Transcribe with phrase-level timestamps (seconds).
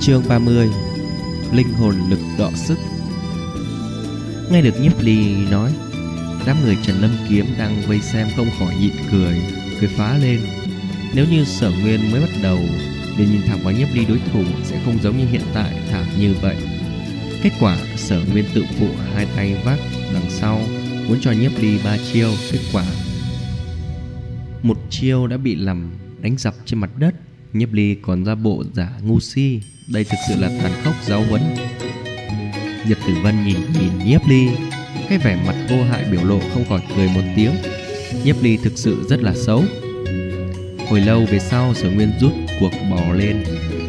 [0.00, 0.70] Chương 30
[1.52, 2.78] Linh hồn lực đọ sức.
[4.50, 5.72] Nghe được nhiếp ly nói,
[6.46, 9.42] Đám người Trần Lâm Kiếm đang vây xem không khỏi nhịn cười
[9.80, 10.40] Cười phá lên.
[11.14, 12.58] Nếu như sở nguyên mới bắt đầu
[13.18, 16.06] để nhìn thẳng vào nhiếp ly đối thủ Sẽ không giống như hiện tại thẳng
[16.18, 16.56] như vậy.
[17.42, 19.78] Kết quả, sở nguyên tự phụ hai tay vác
[20.14, 20.60] đằng sau,
[21.08, 22.30] Muốn cho nhiếp ly ba chiêu.
[22.52, 22.84] Kết quả,
[24.62, 25.90] Một chiêu đã bị làm
[26.20, 27.14] đánh dập trên mặt đất.
[27.52, 29.60] Nhiếp ly còn ra bộ giả ngu si.
[29.86, 31.42] Đây thực sự là tàn khốc giáo huấn.
[32.86, 34.48] Diệp Tử Vân nhìn nhìn nhiếp ly.
[35.08, 37.50] Cái vẻ mặt vô hại biểu lộ không khỏi cười một tiếng.
[38.24, 39.64] Nhiếp ly thực sự rất là xấu.
[40.88, 43.44] Hồi lâu về sau, sở nguyên rút cuộc bò lên.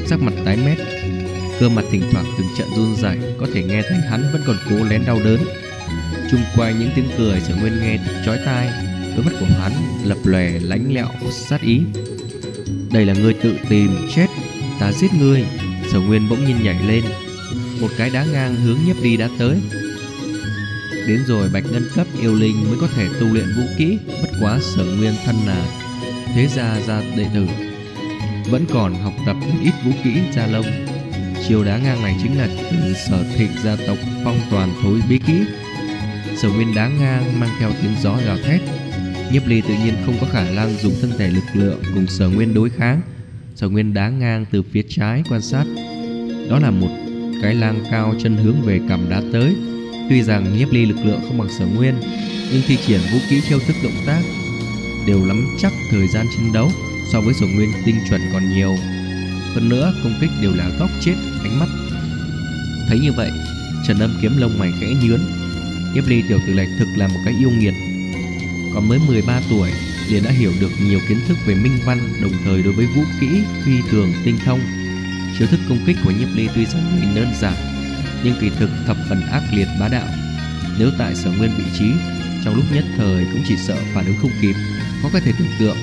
[0.08, 0.78] Sắc mặt tái mét.
[1.60, 4.56] Cơ mặt thỉnh thoảng từng trận run rẩy, Có thể nghe thấy hắn vẫn còn
[4.70, 5.40] cố lén đau đớn.
[6.32, 8.70] Chung quanh những tiếng cười sở nguyên nghe thật chói tai,
[9.16, 9.72] Đôi mắt của hắn
[10.06, 11.82] lập lòe lánh lẹo sát ý
[12.94, 14.28] đây là ngươi tự tìm, chết.
[14.80, 15.46] Ta giết ngươi.
[15.92, 17.04] Sở Nguyên bỗng nhiên nhảy lên.
[17.82, 19.58] Một cái đá ngang hướng nhiếp đi đã tới.
[21.08, 23.98] Đến rồi bạch ngân cấp, yêu linh mới có thể tu luyện vũ kỹ.
[24.08, 25.66] Bất quá sở nguyên thân là
[26.36, 27.48] Thế gia gia đệ tử.
[28.46, 30.66] Vẫn còn học tập ít vũ kỹ gia lông.
[31.48, 35.20] Chiều đá ngang này chính là từ sở thịnh gia tộc phong toàn thối bí
[35.28, 35.34] kỹ.
[36.38, 38.62] Sở nguyên đá ngang mang theo tiếng gió gào thét.
[39.32, 42.30] Nhiếp ly tự nhiên không có khả năng dùng thân thể lực lượng cùng sở
[42.30, 43.02] nguyên đối kháng.
[43.56, 45.66] Sở nguyên đá ngang từ phía trái quan sát.
[46.50, 46.90] Đó là một
[47.42, 49.56] cái lang cao chân hướng về cầm đá tới.
[50.10, 51.96] Tuy rằng nhiếp ly lực lượng không bằng sở nguyên,
[52.52, 54.22] Nhưng thi triển vũ kỹ chiêu thức động tác
[55.08, 56.72] Đều lắm chắc thời gian chiến đấu
[57.12, 58.76] So với sở nguyên tinh chuẩn còn nhiều.
[59.54, 61.70] Hơn nữa, công kích đều là góc chết, ánh mắt.
[62.88, 63.32] Thấy như vậy,
[63.88, 65.20] Trần âm kiếm lông mày khẽ nhướn.
[65.94, 67.74] Nhiếp ly tiểu tử này thực là một cái yêu nghiệt
[68.74, 69.70] còn mới 13 tuổi
[70.10, 73.02] liền đã hiểu được nhiều kiến thức về minh văn, đồng thời đối với vũ
[73.22, 73.28] kỹ,
[73.66, 74.60] phi thường, tinh thông.
[75.40, 77.54] Chiêu thức công kích của nhiếp ly tuy rằng nhìn đơn giản,
[78.24, 80.08] nhưng kỳ thực thập phần ác liệt bá đạo.
[80.80, 81.86] Nếu tại sở nguyên vị trí,
[82.46, 84.56] trong lúc nhất thời cũng chỉ sợ phản ứng không kịp,
[85.02, 85.78] khó có thể tưởng tượng.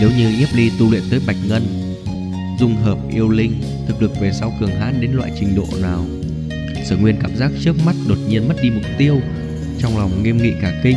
[0.00, 1.62] Nếu như nhiếp ly tu luyện tới bạch ngân,
[2.58, 6.06] dung hợp yêu linh, thực lực về sau cường hãn đến loại trình độ nào?
[6.84, 9.20] Sở nguyên cảm giác trước mắt đột nhiên mất đi mục tiêu,
[9.78, 10.96] trong lòng nghiêm nghị cả kinh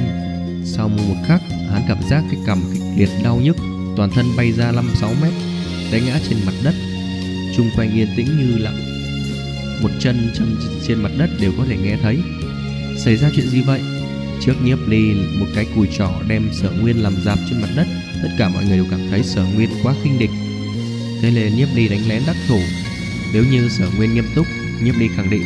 [0.76, 1.42] sau một khắc,
[1.72, 3.58] hắn cảm giác cái cằm kịch liệt đau nhức,
[3.98, 5.34] toàn thân bay ra 5-6 mét,
[5.92, 6.74] té ngã trên mặt đất.
[7.56, 8.80] Trung quanh yên tĩnh như lặng.
[9.82, 10.56] Một chân chân
[10.88, 12.20] trên mặt đất đều có thể nghe thấy.
[12.98, 13.82] Xảy ra chuyện gì vậy?
[14.42, 17.88] Trước nhiếp ly, một cái cùi trỏ đem sở nguyên làm dạp trên mặt đất.
[18.24, 20.32] Tất cả mọi người đều cảm thấy sở nguyên quá khinh địch.
[21.22, 22.60] Thế nên nhiếp ly đánh lén đắc thủ.
[23.34, 24.46] Nếu như sở nguyên nghiêm túc,
[24.84, 25.44] nhiếp ly khẳng định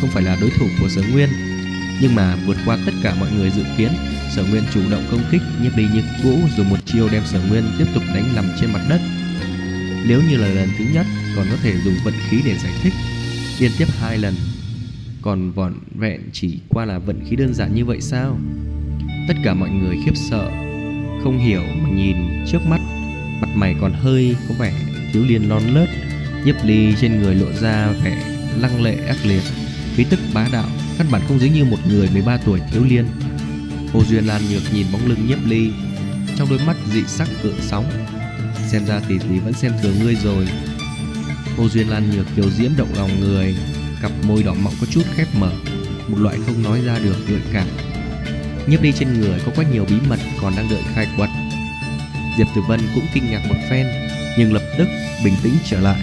[0.00, 1.28] không phải là đối thủ của sở nguyên.
[2.00, 3.90] Nhưng mà vượt qua tất cả mọi người dự kiến
[4.30, 7.40] Sở Nguyên chủ động công kích nhiếp đi như cũ dùng một chiêu đem Sở
[7.48, 9.00] Nguyên tiếp tục đánh nằm trên mặt đất.
[10.06, 12.92] Nếu như là lần thứ nhất còn có thể dùng vận khí để giải thích,
[13.58, 14.34] liên tiếp hai lần
[15.22, 18.38] còn vỏn vẹn chỉ qua là vận khí đơn giản như vậy sao?
[19.28, 20.50] Tất cả mọi người khiếp sợ,
[21.22, 22.16] không hiểu mà nhìn
[22.46, 22.80] trước mắt,
[23.40, 24.72] mặt mày còn hơi có vẻ
[25.12, 25.86] thiếu liên non lớt,
[26.44, 29.42] nhiếp ly trên người lộ ra vẻ lăng lệ ác liệt,
[29.96, 30.68] khí tức bá đạo,
[30.98, 33.04] căn bản không giống như một người 13 tuổi thiếu liên.
[33.92, 35.70] Hồ Duyên Lan nhược nhìn bóng lưng nhiếp ly.
[36.36, 37.90] Trong đôi mắt dị sắc cựa sóng,
[38.68, 40.46] Xem ra tỷ tỷ vẫn xem thường ngươi rồi.
[41.56, 43.56] Hồ Duyên Lan nhược kiều diễm động lòng người,
[44.02, 45.52] Cặp môi đỏ mọng có chút khép mở,
[46.08, 47.66] Một loại không nói ra được gợi cảm.
[48.66, 51.30] Nhiếp ly trên người có quá nhiều bí mật Còn đang đợi khai quật.
[52.38, 53.86] Diệp Tử Vân cũng kinh ngạc một phen,
[54.38, 54.88] Nhưng lập tức
[55.24, 56.02] bình tĩnh trở lại.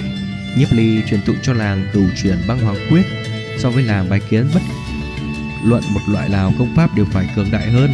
[0.58, 3.04] Nhiếp ly truyền tụ cho làng cửu truyền băng hoàng quyết,
[3.60, 4.62] So với làng bài kiến bất
[5.64, 7.94] luận một loại nào công pháp đều phải cường đại hơn.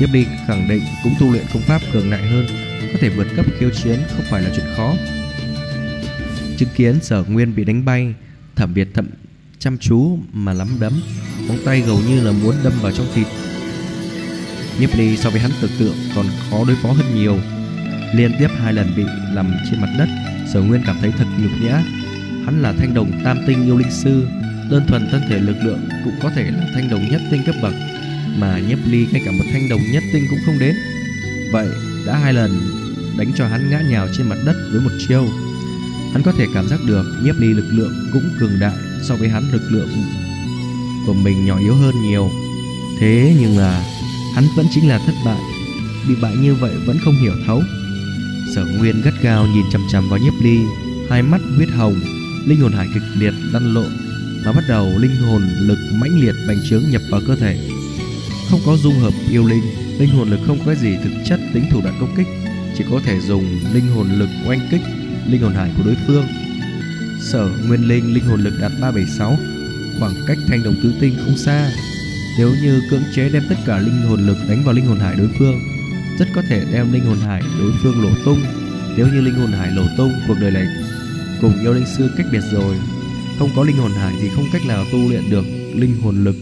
[0.00, 2.46] Nhất Ly khẳng định cũng tu luyện công pháp cường đại hơn,
[2.92, 4.94] có thể vượt cấp khiêu chiến không phải là chuyện khó.
[6.56, 8.14] Chứng kiến Sở Nguyên bị đánh bay,
[8.56, 9.06] Thẩm Việt thậm
[9.58, 10.92] chăm chú mà lắm đấm,
[11.48, 13.26] móng tay gầu như là muốn đâm vào trong thịt.
[14.80, 17.38] Nhiếp Ly so với hắn tưởng tượng còn khó đối phó hơn nhiều.
[18.14, 19.04] Liên tiếp hai lần bị
[19.34, 20.08] nằm trên mặt đất,
[20.52, 21.82] Sở Nguyên cảm thấy thật nhục nhã.
[22.44, 24.26] Hắn là thanh đồng tam tinh yêu linh sư,
[24.70, 27.54] đơn thuần thân thể lực lượng cũng có thể là thanh đồng nhất tinh cấp
[27.62, 27.74] bậc,
[28.38, 30.74] mà nhiếp ly ngay cả một thanh đồng nhất tinh cũng không đến.
[31.52, 31.68] Vậy
[32.06, 32.60] đã hai lần
[33.18, 35.28] đánh cho hắn ngã nhào trên mặt đất với một chiêu.
[36.12, 39.28] Hắn có thể cảm giác được nhiếp ly lực lượng cũng cường đại so với
[39.28, 39.88] hắn lực lượng
[41.06, 42.30] của mình nhỏ yếu hơn nhiều.
[43.00, 43.84] Thế nhưng là
[44.34, 45.40] hắn vẫn chính là thất bại.
[46.08, 47.62] Bị bại như vậy vẫn không hiểu thấu.
[48.54, 50.58] Sở nguyên gắt gao nhìn chằm chằm vào nhiếp ly,
[51.10, 52.00] hai mắt huyết hồng,
[52.46, 54.03] linh hồn hải kịch liệt lăn lộn
[54.44, 57.58] mà bắt đầu linh hồn lực mãnh liệt bành trướng nhập vào cơ thể.
[58.50, 59.64] Không có dung hợp yêu linh,
[59.98, 62.26] linh hồn lực không có cái gì thực chất tính thủ đoạn công kích,
[62.78, 64.82] chỉ có thể dùng linh hồn lực oanh kích
[65.26, 66.26] linh hồn hải của đối phương.
[67.24, 69.36] Sở Nguyên Linh linh hồn lực đạt 376
[69.98, 71.70] Khoảng cách thanh đồng tứ tinh không xa
[72.38, 75.16] Nếu như cưỡng chế đem tất cả linh hồn lực đánh vào linh hồn hải
[75.16, 75.60] đối phương
[76.18, 78.42] Rất có thể đem linh hồn hải đối phương lộ tung
[78.96, 80.66] Nếu như linh hồn hải lộ tung Cuộc đời này
[81.40, 82.76] cùng yêu linh sư cách biệt rồi
[83.38, 85.44] không có linh hồn hải thì không cách nào tu luyện được
[85.74, 86.36] linh hồn lực.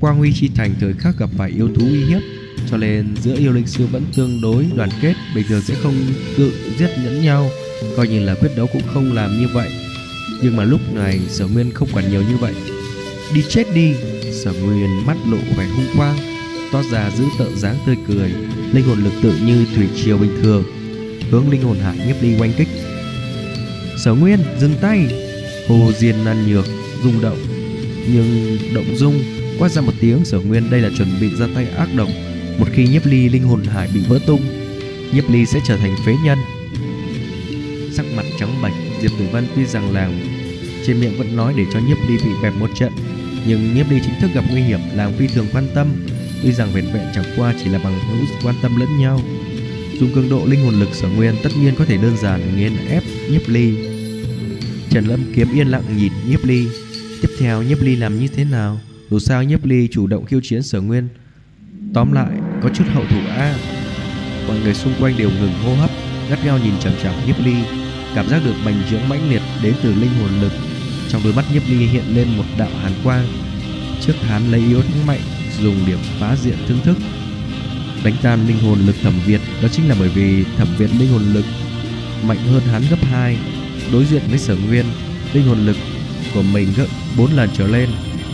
[0.00, 2.22] Quang Huy Chi Thành, thời khắc gặp phải yêu thú uy hiếp,
[2.70, 5.94] cho nên giữa yêu linh sư vẫn tương đối đoàn kết, bình thường sẽ không
[6.36, 7.50] tự giết nhẫn nhau,
[7.96, 9.70] coi như là quyết đấu cũng không làm như vậy.
[10.42, 12.54] Nhưng mà lúc này, sở nguyên không quản nhiều như vậy.
[13.34, 13.94] Đi chết đi,
[14.44, 16.16] sở nguyên mắt lộ vẻ hung quang,
[16.72, 18.30] toát ra giữ tợn dáng tươi cười,
[18.72, 20.64] linh hồn lực tự như thủy triều bình thường,
[21.30, 22.68] hướng linh hồn hải nhiếp đi oanh kích.
[24.04, 25.31] Sở nguyên, dừng tay!
[25.78, 26.66] Hồ diên nan nhược
[27.04, 27.38] rung động,
[28.12, 29.22] nhưng động dung
[29.58, 32.08] quát ra một tiếng, sở nguyên đây là chuẩn bị ra tay ác độc.
[32.58, 34.40] Một khi nhiếp ly linh hồn hải bị vỡ tung,
[35.14, 36.38] nhiếp ly sẽ trở thành phế nhân.
[37.92, 38.72] Sắc mặt trắng bệch
[39.02, 40.12] diệp tử văn tuy rằng làm
[40.86, 42.92] trên miệng vẫn nói để cho nhiếp ly bị bẹp một trận,
[43.46, 45.86] nhưng nhiếp ly chính thức gặp nguy hiểm làm phi thường quan tâm.
[46.42, 49.20] Tuy rằng vẹn vẹn chẳng qua chỉ là bằng hữu quan tâm lẫn nhau.
[50.00, 52.72] Dùng cường độ linh hồn lực sở nguyên tất nhiên có thể đơn giản nghiền
[52.88, 53.91] ép nhiếp ly
[54.92, 56.68] trần lâm kiếm yên lặng nhìn nhiếp ly
[57.22, 58.80] tiếp theo nhiếp ly làm như thế nào
[59.10, 61.08] dù sao nhiếp ly chủ động khiêu chiến sở nguyên
[61.94, 62.30] Tóm lại,
[62.62, 63.54] có chút hậu thủ A.
[64.48, 65.90] Mọi người xung quanh đều ngừng hô hấp,
[66.30, 67.54] gắt gao nhìn chằm chằm Nhiếp Ly,
[68.14, 70.52] cảm giác được bành trướng mãnh liệt đến từ linh hồn lực.
[71.08, 73.26] Trong đôi mắt Nhiếp Ly hiện lên một đạo hàn quang.
[74.00, 75.20] Trước hắn lấy yếu thắng mạnh,
[75.60, 76.96] dùng điểm phá diện thương thức
[78.04, 81.08] đánh tan linh hồn lực thẩm Việt, đó chính là bởi vì thẩm Việt linh
[81.08, 81.44] hồn lực
[82.26, 83.38] mạnh hơn hắn gấp 2.
[83.92, 84.86] Đối diện với Sở Nguyên,
[85.32, 85.76] linh hồn lực
[86.34, 86.86] của mình gấp
[87.16, 87.88] 4 lần trở lên,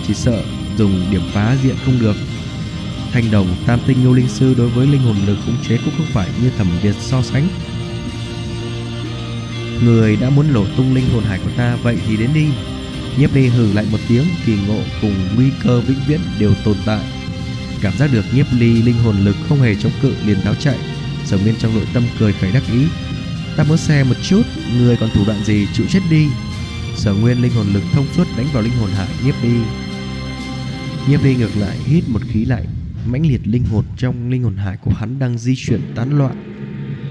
[0.07, 0.43] chỉ sợ
[0.79, 2.17] dùng điểm phá diện không được
[3.13, 5.95] Thanh đồng tam tinh yêu linh sư đối với linh hồn lực khống chế cũng
[5.97, 7.49] không phải như thẩm việt so sánh.
[9.85, 12.47] Người đã muốn lộ tung linh hồn hải của ta vậy thì đến đi.
[13.19, 16.77] Nhiếp ly hừ lại một tiếng kỳ ngộ cùng nguy cơ vĩnh viễn đều tồn
[16.87, 17.01] tại.
[17.83, 20.79] Cảm giác được nhiếp ly linh hồn lực không hề chống cự liền tháo chạy.
[21.25, 22.87] Sở Nguyên trong nội tâm cười khẩy đắc ý.
[23.59, 24.43] Ta muốn xem một chút,
[24.79, 26.27] người còn thủ đoạn gì chịu chết đi.
[26.97, 29.55] Sở Nguyên linh hồn lực thông suốt đánh vào linh hồn hải nhiếp đi,
[31.09, 32.65] Nhiếp ly ngược lại hít một khí lạnh
[33.07, 36.35] mãnh liệt linh hồn trong linh hồn hải của hắn đang di chuyển tán loạn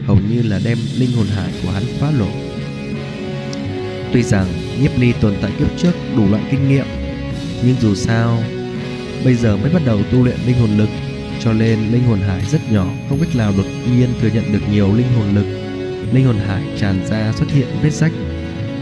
[0.06, 2.30] hầu như là đem linh hồn hải của hắn phá lộ.
[4.14, 4.48] Tuy rằng
[4.82, 6.86] nhiếp ly tồn tại kiếp trước đủ loại kinh nghiệm
[7.64, 8.44] nhưng dù sao
[9.24, 10.90] bây giờ mới bắt đầu tu luyện linh hồn lực
[11.40, 13.66] cho nên linh hồn hải rất nhỏ không cách nào đột
[13.98, 15.57] nhiên thừa nhận được nhiều linh hồn lực
[16.14, 18.12] linh hồn hải tràn ra xuất hiện vết rách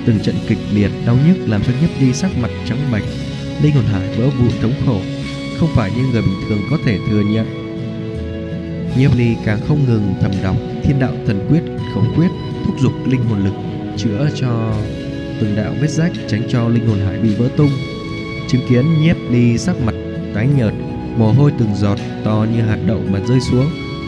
[0.05, 3.03] từng trận kịch liệt đau nhức làm cho nhiếp đi sắc mặt trắng bệch
[3.61, 4.99] linh hồn hải vỡ vụn thống khổ
[5.59, 7.45] không phải như người bình thường có thể thừa nhận.
[8.97, 11.61] Nhiếp ly càng không ngừng thầm đọc thiên đạo thần quyết,
[11.93, 12.27] khống quyết,
[12.65, 13.53] thúc giục linh hồn lực,
[13.97, 14.73] chữa cho
[15.41, 17.71] từng đạo vết rách tránh cho linh hồn hải bị vỡ tung.
[18.47, 19.95] Chứng kiến nhiếp ly sắc mặt
[20.33, 20.73] tái nhợt,
[21.17, 23.65] mồ hôi từng giọt to như hạt đậu mà rơi xuống,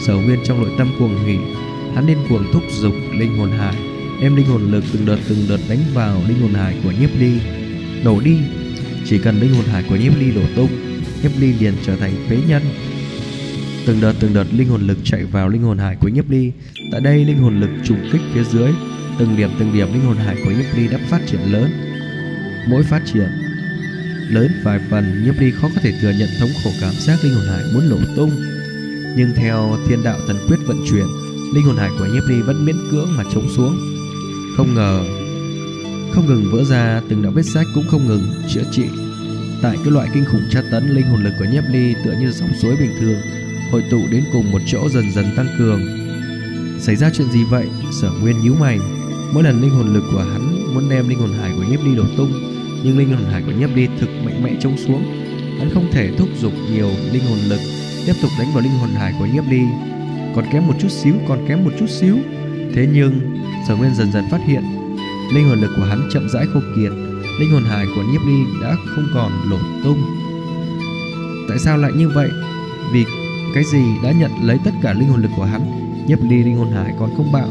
[0.08, 1.38] sở nguyên trong nội tâm cuồng hỉ,
[1.98, 3.76] hắn điên cuồng thúc giục linh hồn hải,
[4.22, 7.10] đem linh hồn lực từng đợt từng đợt đánh vào linh hồn hải của nhiếp
[7.20, 7.40] ly,
[8.04, 8.38] đổ đi.
[9.06, 10.70] Chỉ cần linh hồn hải của nhiếp ly đổ tung
[11.24, 12.64] Nhiếp Ly liền trở thành phế nhân.
[13.86, 16.52] Từng đợt từng đợt linh hồn lực chạy vào linh hồn hải của Nhiếp Ly.
[16.92, 18.72] Tại đây linh hồn lực trùng kích phía dưới,
[19.20, 21.72] từng điểm từng điểm linh hồn hải của Nhiếp Ly đã phát triển lớn.
[22.70, 23.30] Mỗi phát triển
[24.30, 27.34] lớn vài phần, Nhiếp Ly khó có thể thừa nhận thống khổ cảm giác linh
[27.34, 28.32] hồn hải muốn nổ tung.
[29.16, 31.06] Nhưng theo thiên đạo thần quyết vận chuyển,
[31.54, 33.78] linh hồn hải của Nhiếp Ly vẫn miễn cưỡng mà chống xuống.
[34.58, 35.04] Không ngờ
[36.12, 38.84] không ngừng vỡ ra từng đạo vết sách cũng không ngừng chữa trị
[39.62, 42.32] Tại cái loại kinh khủng tra tấn linh hồn lực của Nhiếp Ly tựa như
[42.32, 43.22] dòng suối bình thường,
[43.72, 45.82] hội tụ đến cùng một chỗ dần dần tăng cường.
[46.80, 47.68] Xảy ra chuyện gì vậy?
[48.02, 48.80] Sở Nguyên nhíu mày.
[49.34, 51.96] Mỗi lần linh hồn lực của hắn muốn đem linh hồn hải của Nhiếp Ly
[51.96, 52.32] đổ tung,
[52.84, 55.04] nhưng linh hồn hải của Nhiếp Ly thực mạnh mẽ trông xuống.
[55.60, 57.60] Hắn không thể thúc giục nhiều linh hồn lực
[58.06, 59.62] tiếp tục đánh vào linh hồn hải của Nhiếp Ly.
[60.38, 62.18] Còn kém một chút xíu, còn kém một chút xíu.
[62.74, 63.20] Thế nhưng,
[63.68, 64.64] Sở Nguyên dần dần phát hiện,
[65.34, 66.92] linh hồn lực của hắn chậm rãi khô kiệt,
[67.40, 70.04] linh hồn hải của nhiếp ly đã không còn lổ tung.
[71.50, 72.30] Tại sao lại như vậy?
[72.94, 73.06] Vì
[73.56, 75.62] cái gì đã nhận lấy tất cả linh hồn lực của hắn
[76.08, 77.50] nhiếp ly linh hồn hải còn không bạo.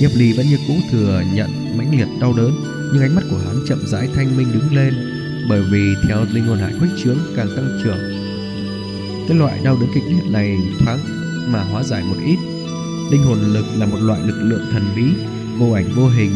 [0.00, 2.52] Nhiếp ly vẫn như cũ thừa nhận mãnh liệt đau đớn
[2.92, 4.94] nhưng ánh mắt của hắn chậm rãi thanh minh đứng lên
[5.48, 7.98] bởi vì theo linh hồn hải khuếch trướng càng tăng trưởng.
[9.28, 11.13] Cái loại đau đớn kịch liệt này thoáng
[11.48, 12.38] mà hóa giải một ít
[13.10, 15.04] linh hồn lực là một loại lực lượng thần bí
[15.58, 16.30] vô ảnh vô hình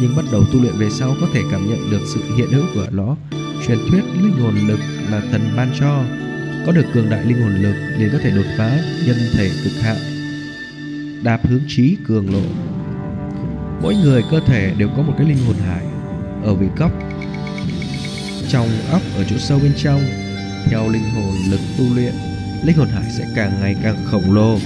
[0.00, 2.64] nhưng bắt đầu tu luyện về sau có thể cảm nhận được sự hiện hữu
[2.74, 3.16] của nó.
[3.66, 4.78] Truyền thuyết linh hồn lực
[5.10, 6.04] là thần ban cho,
[6.66, 9.72] có được cường đại linh hồn lực liền có thể đột phá nhân thể cực
[9.82, 9.96] hạn,
[11.24, 12.42] đạp hướng trí cường lộ.
[13.82, 15.84] Mỗi người cơ thể đều có một cái linh hồn hải,
[16.44, 16.92] ở vị cốc
[18.48, 20.00] trong óc ở chỗ sâu bên trong
[20.66, 22.12] theo linh hồn lực tu luyện
[22.64, 24.58] linh hồn hải sẽ càng ngày càng khổng lồ.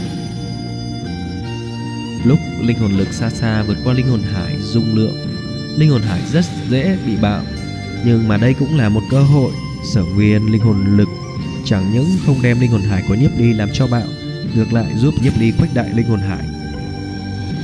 [2.24, 5.16] Lúc linh hồn lực xa xa vượt qua linh hồn hải dung lượng,
[5.76, 7.42] linh hồn hải rất dễ bị bạo.
[8.04, 9.52] Nhưng mà đây cũng là một cơ hội,
[9.94, 11.08] sở nguyên linh hồn lực
[11.64, 14.06] chẳng những không đem linh hồn hải của nhiếp ly làm cho bạo,
[14.54, 16.44] ngược lại giúp nhiếp ly khuếch đại linh hồn hải.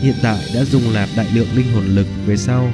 [0.01, 2.73] Hiện tại đã dùng lạp đại lượng linh hồn lực về sau.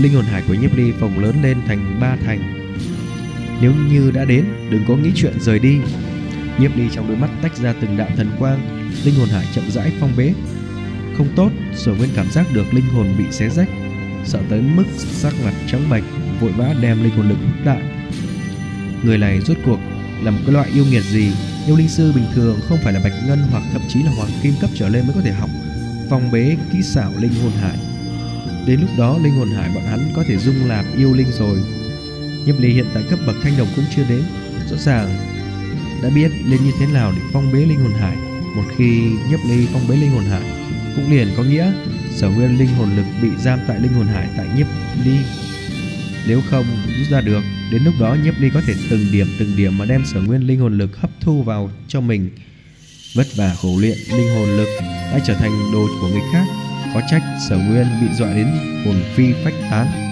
[0.00, 2.72] Linh hồn hải của nhiếp ly phồng lớn lên thành ba thành.
[3.60, 5.78] Nếu như đã đến, đừng có nghĩ chuyện rời đi
[6.58, 9.70] nhiếp ly trong đôi mắt tách ra từng đạo thần quang, linh hồn hải chậm
[9.70, 10.32] rãi phong bế.
[11.16, 13.68] Không tốt, sở nguyên cảm giác được linh hồn bị xé rách,
[14.24, 16.04] sợ tới mức sắc mặt trắng bệch,
[16.40, 17.82] vội vã đem linh hồn lực hút lại.
[19.02, 19.78] Người này rốt cuộc
[20.22, 21.32] là một cái loại yêu nghiệt gì?
[21.66, 24.30] Yêu linh sư bình thường không phải là bạch ngân hoặc thậm chí là hoàng
[24.42, 25.50] kim cấp trở lên mới có thể học
[26.12, 27.76] phong bế kỹ xảo linh hồn hải.
[28.66, 31.58] Đến lúc đó linh hồn hải bọn hắn có thể dung lạp yêu linh rồi.
[32.46, 34.22] Nhiếp ly hiện tại cấp bậc thanh đồng cũng chưa đến.
[34.70, 35.31] Rõ ràng
[36.02, 38.16] đã biết lên như thế nào để phong bế linh hồn hải.
[38.56, 40.42] Một khi nhấp ly phong bế linh hồn hải,
[40.96, 41.72] cũng liền có nghĩa
[42.10, 44.66] sở nguyên linh hồn lực bị giam tại linh hồn hải tại nhiếp
[45.04, 45.16] ly.
[46.26, 46.66] Nếu không
[46.98, 47.42] rút ra được,
[47.72, 50.46] đến lúc đó nhiếp ly có thể từng điểm từng điểm mà đem sở nguyên
[50.46, 52.30] linh hồn lực hấp thu vào cho mình.
[53.14, 56.44] Vất vả khổ luyện, linh hồn lực đã trở thành đồ của người khác.
[56.94, 58.46] Có trách sở nguyên bị dọa đến
[58.84, 60.11] hồn phi phách tán.